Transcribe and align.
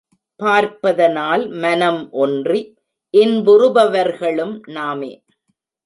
பார்ப்பதனால் 0.39 1.43
மனம் 1.47 2.01
ஒன்றி 2.11 2.61
இன்புறுபவர்களும் 3.13 4.55
நாமே. 4.69 5.13